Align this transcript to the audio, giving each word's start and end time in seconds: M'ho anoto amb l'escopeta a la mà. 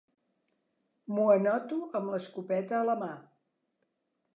M'ho 1.11 1.27
anoto 1.35 1.79
amb 2.01 2.13
l'escopeta 2.15 2.79
a 2.79 2.85
la 2.93 3.01
mà. 3.05 3.15